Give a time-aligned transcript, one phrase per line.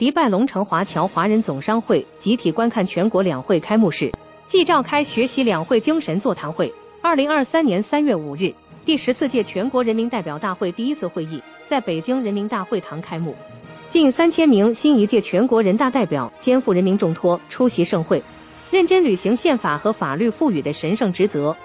[0.00, 4.12] 迪拜龙城华侨华人总商会集体观看全国两会开幕式，
[4.46, 6.72] 即召开学习两会精神座谈会。
[7.02, 8.54] 二零二三年三月五日，
[8.86, 13.36] 第十四届全国人民代表大会第一次会议在北京人民大会堂开幕，
[13.90, 18.24] 近三千名新一届全国人大代表肩负人民重托出席盛会，
[18.70, 21.58] 认真履行宪法和法律赋予的神圣职责。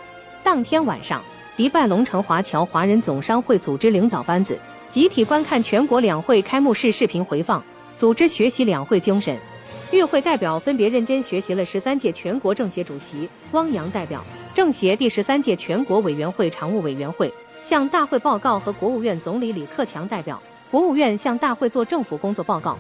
[0.44, 1.24] 当天晚上，
[1.56, 4.60] 迪拜龙城华侨华人总商会组织领导班子
[4.90, 7.64] 集体观看全国两会开幕式视频回放。
[7.98, 9.40] 组织学习两会精神，
[9.92, 22.78] 与会代表分别认真学习了十三届全国政协主席汪洋代表、政协第十三届全国委员会常务委员会向大会报告和国务院总理李克强代表、国务院向大会做政府工作报告。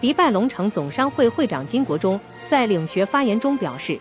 [0.00, 3.98] 迪拜龙城总商会会长金国忠在领学发言中表示，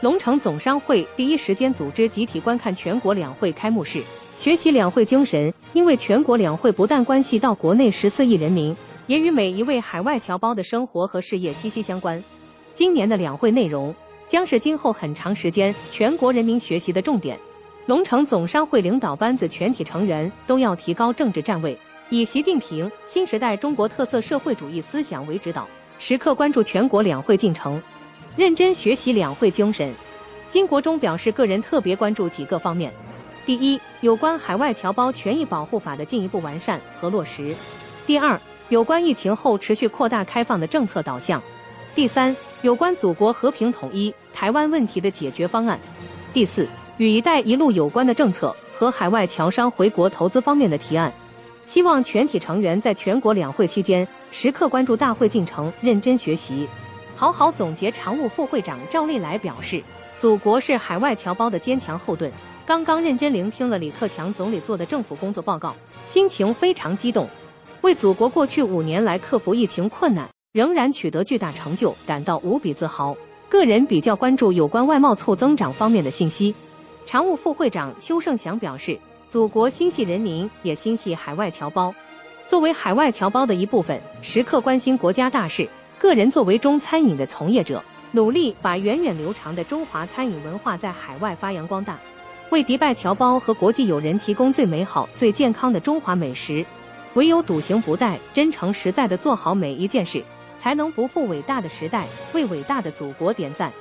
[0.00, 4.02] 龙城总商会第一时间组织集体观看全国两会开幕式，
[4.36, 8.76] 学习两会精神，因为全国两会不但关系到国内十四亿人民。
[9.10, 12.22] 也与每一位海外侨胞的生活和事业息息相关。
[12.76, 13.96] 今年的两会内容
[14.28, 17.40] 将是今后很长时间全国人民学习的重点。
[17.86, 21.76] 龙城总商会领导班子全体成员都要提高政治站位，
[22.08, 25.66] 以习近平新时代中国特色社会主义思想为指导，
[25.98, 27.82] 时刻关注全国两会进程，
[28.36, 29.92] 认真学习两会精神。
[30.50, 32.92] 金国忠表示，个人特别关注几个方面：
[33.44, 37.56] 第一，有关海外侨胞权益保护法的进一步完善和落实；
[38.06, 38.40] 第二，
[38.70, 41.42] 有关疫情后持续扩大开放的政策导向。
[41.96, 45.80] 第三，有关祖国和平统一、台湾问题的解决方案。
[46.32, 51.12] 第四，与“一带一路”有关的政策和海外侨商回国投资方面的提案。
[51.66, 56.68] 希望全体成员在全国两会期间时刻关注大会进程，认真学习，
[57.16, 57.90] 好好总结。
[57.90, 59.82] 常务副会长赵立来表示，
[60.16, 62.30] 祖国是海外侨胞的坚强后盾。
[62.66, 65.74] 刚刚认真聆听了李克强总理做的政府工作报告，
[66.06, 67.28] 心情非常激动。
[67.82, 73.16] 为祖国过去五年来克服疫情困难，仍然取得巨大成就，感到无比自豪。
[73.48, 76.54] 个人比较关注有关外贸促增长方面的信息。
[77.06, 78.98] 常务副会长邱胜祥表示，
[79.30, 81.94] 祖国心系人民，也心系海外侨胞。
[82.46, 85.70] 作为海外侨胞的一部分，时刻关心国家大事。
[85.98, 91.98] 个人作为中餐饮的从业者，努力把源远流长的中华餐饮文化在海外发扬光大，
[92.50, 96.66] 为迪拜侨胞和国际友人提供最美好、最健康的中华美食。
[97.14, 100.24] 唯有笃行不怠、真诚实在的做好每一件事，
[100.58, 103.72] 才能不负伟大的时代，为伟大的祖国点赞。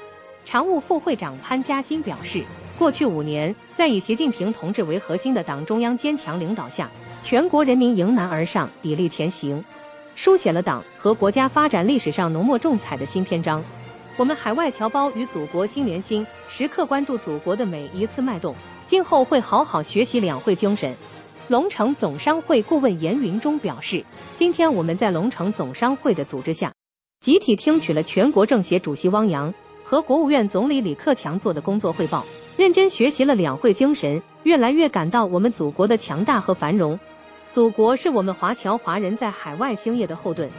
[0.46, 2.44] 常务副会长潘嘉欣表示，
[2.80, 6.90] 过去五年，在以习近平同志为核心的党中央坚强领导下，
[7.22, 9.64] 全国人民迎难而上，砥砺前行，
[10.16, 13.64] 书写了党和国家发展历史上浓墨重彩的新篇章。
[14.18, 18.56] 我们海外侨胞与祖国心连心，时刻关注祖国的每一次脉动，
[18.88, 20.96] 今后会好好学习两会精神。
[21.50, 24.06] 龙城总商会顾问严云中表示，
[24.36, 26.76] 今天我们在龙城总商会的组织下，
[27.22, 32.24] 集体听取了全国政协主席汪洋和国务院总理李克强做的工作汇报，
[32.56, 37.00] 认真学习了两会精神，越来越感到我们祖国的强大和繁荣。
[37.50, 40.52] 祖国是我们华侨华人在海外兴业的后盾，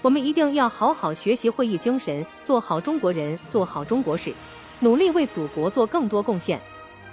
[0.00, 4.32] 我们一定要好好学习会议精神，做好中国人，做好中国事，
[4.80, 6.62] 努力为祖国做更多贡献。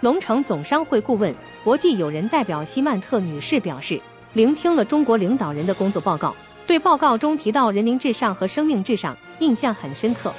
[0.01, 1.33] 龙城总商会顾问、
[1.63, 4.01] 国际友人代表希曼特女士表示，
[4.33, 6.35] 聆听了中国领导人的工作报告，
[6.67, 10.33] 对报告中提到人民至上和生命至上印象很深刻。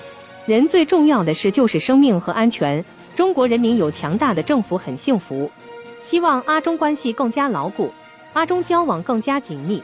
[0.47, 2.84] 人最重要的事就是生命和安全。
[3.16, 5.50] 中国人民有强大的政府很幸福。
[6.03, 7.93] 希望阿中关系更加牢固，
[8.34, 9.83] 阿中交往更加紧密。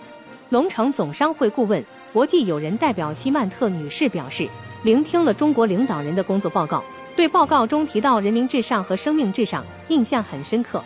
[0.51, 1.83] 龙城总商会顾问、
[2.13, 4.49] 国际友人代表希曼特女士表示，
[4.85, 6.85] 聆听了中国领导人的工作报告。
[7.17, 10.83] 对报告中提到人民至上和生命至上印象很深刻。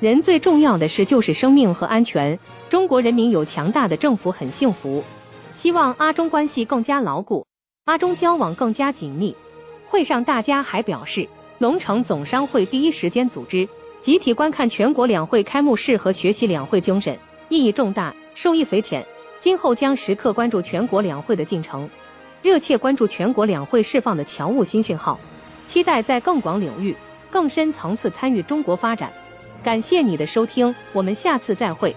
[0.00, 2.38] 人最重要的事就是生命和安全。
[2.70, 5.04] 中国人民有强大的政府很幸福。
[5.54, 7.46] 希望阿中关系更加牢固，
[7.84, 9.34] 阿中交往更加紧密。
[9.86, 11.28] 会上大家还表示，
[11.58, 13.68] 龙城总商会第一时间组织
[14.00, 17.18] 集体观看全国两会开幕式和学习两会精神，
[17.48, 19.04] 意义重大，受益匪浅。
[19.40, 21.90] 今后将时刻关注全国两会的进程，
[22.42, 25.18] 热切关注全国两会释放的侨务新讯号。
[25.68, 26.96] 期待在更广领域、
[27.30, 29.12] 更深层次参与中国发展。
[29.62, 31.94] 感谢你的收听，我们下次再会。